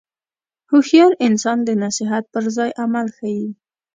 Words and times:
هوښیار 0.69 1.11
انسان 1.27 1.57
د 1.63 1.69
نصیحت 1.83 2.23
پر 2.33 2.43
ځای 2.57 2.69
عمل 2.83 3.07
ښيي. 3.17 3.47